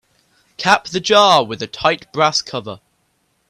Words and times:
Cap 0.57 0.85
the 0.85 0.99
jar 0.99 1.43
with 1.43 1.61
a 1.61 1.67
tight 1.67 2.11
brass 2.11 2.41
cover. 2.41 2.79